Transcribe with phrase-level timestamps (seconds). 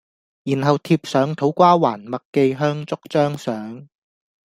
[0.43, 3.87] 然後貼上土瓜灣麥記香燭張相